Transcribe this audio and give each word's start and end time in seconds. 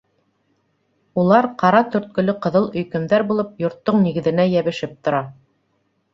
Улар, 1.23 1.47
ҡара 1.63 1.81
төрткөлө 1.97 2.35
ҡыҙыл 2.47 2.65
өйкөмдәр 2.81 3.27
булып, 3.33 3.53
йорттоң 3.67 4.01
нигеҙенә 4.09 4.49
йәбешеп 4.57 4.99
тора. 5.07 5.23